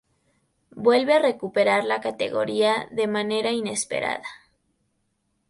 Vuelve 0.75 1.13
a 1.13 1.19
recuperar 1.21 1.83
la 1.83 2.01
categoría 2.01 2.87
de 2.89 3.05
manera 3.05 3.51
inesperada. 3.51 4.27